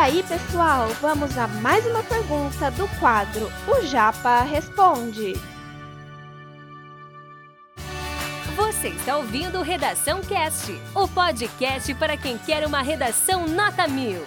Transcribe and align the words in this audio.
aí, 0.00 0.22
pessoal, 0.22 0.88
vamos 1.02 1.36
a 1.36 1.46
mais 1.46 1.84
uma 1.84 2.02
pergunta 2.02 2.70
do 2.70 2.88
quadro 2.98 3.48
O 3.68 3.84
Japa 3.84 4.40
Responde. 4.44 5.34
Você 8.56 8.88
está 8.88 9.18
ouvindo 9.18 9.60
Redação 9.60 10.22
Cast, 10.22 10.72
o 10.94 11.06
podcast 11.06 11.94
para 11.96 12.16
quem 12.16 12.38
quer 12.38 12.66
uma 12.66 12.80
redação 12.80 13.46
nota 13.46 13.86
mil. 13.86 14.22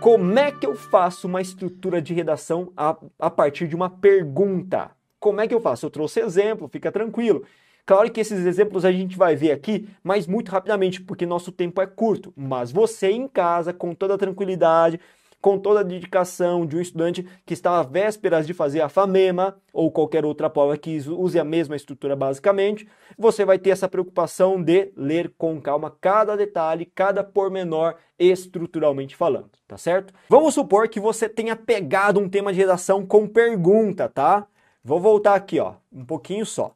Como 0.00 0.38
é 0.38 0.50
que 0.50 0.64
eu 0.64 0.74
faço 0.74 1.26
uma 1.26 1.42
estrutura 1.42 2.00
de 2.00 2.14
redação 2.14 2.72
a, 2.74 2.96
a 3.18 3.28
partir 3.28 3.68
de 3.68 3.76
uma 3.76 3.90
pergunta? 3.90 4.90
Como 5.20 5.42
é 5.42 5.46
que 5.46 5.54
eu 5.54 5.60
faço? 5.60 5.84
Eu 5.84 5.90
trouxe 5.90 6.18
exemplo, 6.18 6.66
fica 6.66 6.90
tranquilo. 6.90 7.44
Claro 7.86 8.10
que 8.10 8.20
esses 8.20 8.44
exemplos 8.44 8.84
a 8.84 8.90
gente 8.90 9.16
vai 9.16 9.36
ver 9.36 9.52
aqui, 9.52 9.88
mas 10.02 10.26
muito 10.26 10.50
rapidamente, 10.50 11.00
porque 11.00 11.24
nosso 11.24 11.52
tempo 11.52 11.80
é 11.80 11.86
curto. 11.86 12.32
Mas 12.36 12.72
você 12.72 13.12
em 13.12 13.28
casa, 13.28 13.72
com 13.72 13.94
toda 13.94 14.18
tranquilidade, 14.18 14.98
com 15.40 15.56
toda 15.56 15.78
a 15.78 15.84
dedicação 15.84 16.66
de 16.66 16.76
um 16.76 16.80
estudante 16.80 17.24
que 17.44 17.54
está 17.54 17.78
às 17.78 17.86
vésperas 17.86 18.44
de 18.44 18.52
fazer 18.52 18.80
a 18.80 18.88
FAMEMA 18.88 19.56
ou 19.72 19.92
qualquer 19.92 20.24
outra 20.24 20.50
prova 20.50 20.76
que 20.76 20.98
use 21.08 21.38
a 21.38 21.44
mesma 21.44 21.76
estrutura 21.76 22.16
basicamente, 22.16 22.88
você 23.16 23.44
vai 23.44 23.56
ter 23.56 23.70
essa 23.70 23.88
preocupação 23.88 24.60
de 24.60 24.90
ler 24.96 25.32
com 25.38 25.60
calma 25.60 25.94
cada 26.00 26.36
detalhe, 26.36 26.90
cada 26.92 27.22
pormenor 27.22 27.94
estruturalmente 28.18 29.14
falando, 29.14 29.50
tá 29.68 29.78
certo? 29.78 30.12
Vamos 30.28 30.54
supor 30.54 30.88
que 30.88 30.98
você 30.98 31.28
tenha 31.28 31.54
pegado 31.54 32.18
um 32.18 32.28
tema 32.28 32.52
de 32.52 32.58
redação 32.58 33.06
com 33.06 33.28
pergunta, 33.28 34.08
tá? 34.08 34.44
Vou 34.82 34.98
voltar 34.98 35.36
aqui, 35.36 35.60
ó, 35.60 35.74
um 35.92 36.04
pouquinho 36.04 36.44
só. 36.44 36.74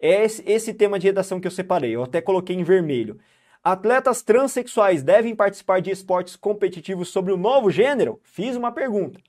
É 0.00 0.24
esse, 0.24 0.72
tema 0.72 0.98
de 0.98 1.06
redação 1.06 1.38
que 1.38 1.46
eu 1.46 1.50
separei, 1.50 1.94
eu 1.94 2.02
até 2.02 2.22
coloquei 2.22 2.56
em 2.56 2.64
vermelho. 2.64 3.18
Atletas 3.62 4.22
transexuais 4.22 5.02
devem 5.02 5.36
participar 5.36 5.80
de 5.80 5.90
esportes 5.90 6.34
competitivos 6.36 7.10
sobre 7.10 7.32
o 7.32 7.36
novo 7.36 7.70
gênero? 7.70 8.18
Fiz 8.22 8.56
uma 8.56 8.72
pergunta. 8.72 9.20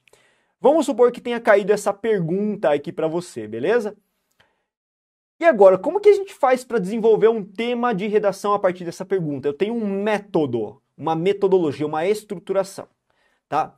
Vamos 0.61 0.85
supor 0.85 1.11
que 1.11 1.19
tenha 1.19 1.41
caído 1.41 1.73
essa 1.73 1.91
pergunta 1.91 2.71
aqui 2.71 2.91
para 2.91 3.07
você, 3.07 3.47
beleza? 3.47 3.97
E 5.37 5.43
agora, 5.43 5.77
como 5.77 5.99
que 5.99 6.07
a 6.07 6.13
gente 6.13 6.33
faz 6.33 6.63
para 6.63 6.79
desenvolver 6.79 7.27
um 7.27 7.43
tema 7.43 7.93
de 7.93 8.07
redação 8.07 8.53
a 8.53 8.59
partir 8.59 8.85
dessa 8.85 9.03
pergunta? 9.03 9.47
Eu 9.47 9.53
tenho 9.53 9.73
um 9.73 10.03
método, 10.03 10.81
uma 10.95 11.15
metodologia, 11.15 11.85
uma 11.85 12.05
estruturação, 12.05 12.87
tá? 13.49 13.75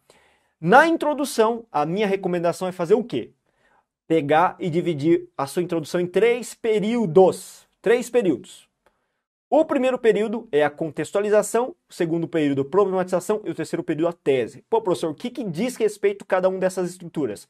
Na 0.60 0.88
introdução, 0.88 1.66
a 1.72 1.86
minha 1.86 2.06
recomendação 2.06 2.68
é 2.68 2.72
fazer 2.72 2.94
o 2.94 3.04
quê? 3.04 3.32
Pegar 4.14 4.56
e 4.60 4.70
dividir 4.70 5.28
a 5.36 5.48
sua 5.48 5.64
introdução 5.64 6.00
em 6.00 6.06
três 6.06 6.54
períodos. 6.54 7.68
Três 7.82 8.12
períodos. 8.12 8.70
O 9.50 9.66
primeiro 9.66 9.98
período 9.98 10.48
é 10.52 10.64
a 10.64 10.70
contextualização, 10.70 11.76
o 11.90 11.94
segundo 11.94 12.28
período, 12.28 12.64
problematização 12.64 13.42
e 13.44 13.50
o 13.50 13.56
terceiro 13.56 13.84
período, 13.84 14.10
a 14.10 14.14
tese. 14.14 14.64
Pô, 14.70 14.80
professor, 14.84 15.10
o 15.10 15.16
que, 15.16 15.32
que 15.32 15.44
diz 15.44 15.76
respeito 15.78 16.22
a 16.22 16.28
cada 16.28 16.48
uma 16.48 16.60
dessas 16.60 16.92
estruturas? 16.92 17.48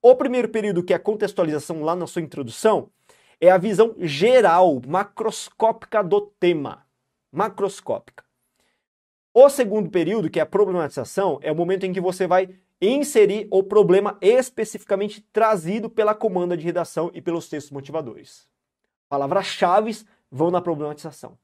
O 0.00 0.16
primeiro 0.16 0.48
período, 0.48 0.82
que 0.82 0.94
é 0.94 0.96
a 0.96 0.98
contextualização 0.98 1.82
lá 1.82 1.94
na 1.94 2.06
sua 2.06 2.22
introdução, 2.22 2.88
é 3.38 3.50
a 3.50 3.58
visão 3.58 3.94
geral, 3.98 4.80
macroscópica 4.86 6.02
do 6.02 6.22
tema. 6.22 6.86
Macroscópica. 7.30 8.24
O 9.34 9.50
segundo 9.50 9.90
período, 9.90 10.30
que 10.30 10.40
é 10.40 10.42
a 10.42 10.46
problematização, 10.46 11.38
é 11.42 11.52
o 11.52 11.54
momento 11.54 11.84
em 11.84 11.92
que 11.92 12.00
você 12.00 12.26
vai 12.26 12.48
inserir 12.80 13.48
o 13.50 13.62
problema 13.62 14.16
especificamente 14.20 15.20
trazido 15.32 15.90
pela 15.90 16.14
comanda 16.14 16.56
de 16.56 16.64
redação 16.64 17.10
e 17.12 17.20
pelos 17.20 17.48
textos 17.48 17.72
motivadores. 17.72 18.48
Palavras-chave 19.08 19.98
vão 20.30 20.50
na 20.50 20.60
problematização. 20.60 21.36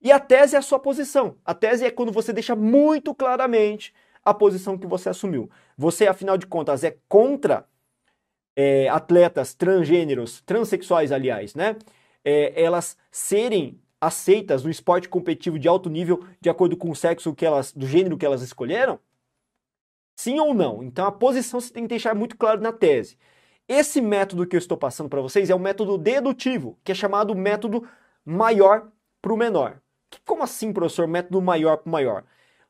E 0.00 0.12
a 0.12 0.20
tese 0.20 0.54
é 0.54 0.58
a 0.58 0.62
sua 0.62 0.78
posição. 0.78 1.36
A 1.44 1.52
tese 1.52 1.84
é 1.84 1.90
quando 1.90 2.12
você 2.12 2.32
deixa 2.32 2.54
muito 2.54 3.14
claramente 3.14 3.92
a 4.24 4.32
posição 4.32 4.78
que 4.78 4.86
você 4.86 5.08
assumiu. 5.08 5.50
Você, 5.76 6.06
afinal 6.06 6.38
de 6.38 6.46
contas, 6.46 6.84
é 6.84 6.96
contra 7.08 7.66
é, 8.54 8.88
atletas 8.88 9.54
transgêneros, 9.54 10.40
transexuais, 10.42 11.12
aliás, 11.12 11.54
né? 11.54 11.76
É, 12.24 12.60
elas 12.62 12.96
serem 13.10 13.80
aceitas 14.00 14.62
no 14.62 14.70
esporte 14.70 15.08
competitivo 15.08 15.58
de 15.58 15.66
alto 15.66 15.90
nível 15.90 16.24
de 16.40 16.48
acordo 16.48 16.76
com 16.76 16.90
o 16.90 16.96
sexo 16.96 17.34
que 17.34 17.44
elas, 17.44 17.72
do 17.72 17.86
gênero 17.86 18.16
que 18.16 18.26
elas 18.26 18.42
escolheram? 18.42 18.98
Sim 20.18 20.40
ou 20.40 20.52
não? 20.52 20.82
Então 20.82 21.06
a 21.06 21.12
posição 21.12 21.60
você 21.60 21.72
tem 21.72 21.84
que 21.84 21.90
deixar 21.90 22.12
muito 22.12 22.36
claro 22.36 22.60
na 22.60 22.72
tese. 22.72 23.16
Esse 23.68 24.00
método 24.00 24.48
que 24.48 24.56
eu 24.56 24.58
estou 24.58 24.76
passando 24.76 25.08
para 25.08 25.20
vocês 25.20 25.48
é 25.48 25.54
o 25.54 25.60
método 25.60 25.96
dedutivo, 25.96 26.76
que 26.82 26.90
é 26.90 26.94
chamado 26.94 27.36
método 27.36 27.88
maior 28.24 28.90
para 29.22 29.32
o 29.32 29.36
menor. 29.36 29.80
Como 30.26 30.42
assim, 30.42 30.72
professor, 30.72 31.06
método 31.06 31.40
maior 31.40 31.76
para 31.76 31.88
o 31.88 31.92
maior? 31.92 32.24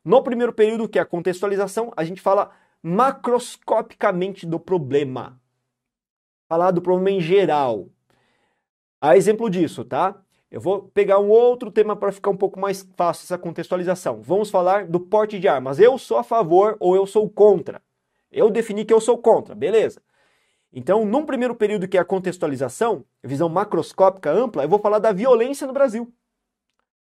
No 0.05 0.21
primeiro 0.21 0.53
período, 0.53 0.87
que 0.87 0.99
é 0.99 1.01
a 1.01 1.05
contextualização, 1.05 1.91
a 1.97 2.03
gente 2.03 2.21
fala 2.21 2.51
macroscopicamente 2.83 4.45
do 4.45 4.59
problema. 4.59 5.41
Falar 6.47 6.69
do 6.69 6.83
problema 6.83 7.09
em 7.09 7.19
geral. 7.19 7.89
A 9.01 9.17
exemplo 9.17 9.49
disso, 9.49 9.83
tá? 9.83 10.23
Eu 10.51 10.59
vou 10.59 10.83
pegar 10.83 11.19
um 11.19 11.29
outro 11.29 11.69
tema 11.69 11.95
para 11.95 12.11
ficar 12.11 12.31
um 12.31 12.37
pouco 12.37 12.59
mais 12.59 12.87
fácil 12.97 13.25
essa 13.25 13.37
contextualização. 13.37 14.21
Vamos 14.21 14.49
falar 14.49 14.87
do 14.87 14.99
porte 14.99 15.39
de 15.39 15.47
armas. 15.47 15.79
Eu 15.79 15.97
sou 15.97 16.17
a 16.17 16.23
favor 16.23 16.75
ou 16.79 16.95
eu 16.95 17.05
sou 17.05 17.29
contra? 17.29 17.81
Eu 18.31 18.49
defini 18.49 18.83
que 18.83 18.93
eu 18.93 18.99
sou 18.99 19.17
contra, 19.17 19.53
beleza. 19.53 20.01
Então, 20.73 21.05
num 21.05 21.25
primeiro 21.25 21.55
período 21.55 21.87
que 21.87 21.97
é 21.97 21.99
a 21.99 22.05
contextualização, 22.05 23.05
visão 23.23 23.49
macroscópica 23.49 24.31
ampla, 24.31 24.63
eu 24.63 24.69
vou 24.69 24.79
falar 24.79 24.99
da 24.99 25.11
violência 25.11 25.67
no 25.67 25.73
Brasil. 25.73 26.11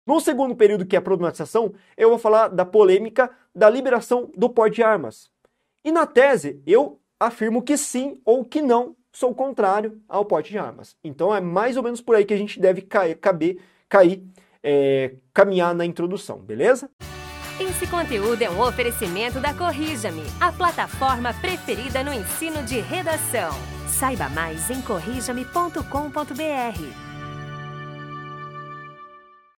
No 0.07 0.21
segundo 0.21 0.57
período, 0.57 0.87
que 0.87 0.97
é 0.97 0.99
a 0.99 1.03
problematização, 1.03 1.75
eu 1.97 2.09
vou 2.09 2.19
falar 2.19 2.49
da 2.49 2.65
polêmica 2.65 3.31
da 3.55 3.69
liberação 3.69 4.31
do 4.37 4.49
porte 4.49 4.77
de 4.77 4.83
armas. 4.83 5.31
E 5.85 5.93
na 5.93 6.07
tese, 6.07 6.63
eu 6.67 7.01
afirmo 7.21 7.63
que 7.63 7.77
sim 7.77 8.21
ou 8.25 8.45
que 8.45 8.63
não 8.63 8.97
sou 9.19 9.35
contrário 9.35 10.01
ao 10.09 10.25
porte 10.25 10.53
de 10.53 10.59
armas. 10.59 10.97
Então 11.03 11.35
é 11.35 11.41
mais 11.41 11.77
ou 11.77 11.83
menos 11.83 12.01
por 12.01 12.15
aí 12.15 12.25
que 12.25 12.33
a 12.33 12.37
gente 12.37 12.61
deve 12.61 12.83
cair, 12.83 13.17
caber, 13.17 13.59
cair, 13.89 14.23
é, 14.63 15.17
caminhar 15.35 15.75
na 15.75 15.85
introdução, 15.85 16.39
beleza? 16.39 16.89
Esse 17.59 17.89
conteúdo 17.89 18.41
é 18.41 18.49
um 18.49 18.61
oferecimento 18.61 19.41
da 19.41 19.53
Corrija-me, 19.53 20.23
a 20.41 20.53
plataforma 20.53 21.35
preferida 21.35 22.05
no 22.05 22.13
ensino 22.13 22.63
de 22.63 22.79
redação. 22.79 23.51
Saiba 23.89 24.29
mais 24.29 24.71
em 24.71 24.81
corrijame.com.br. 24.83 27.08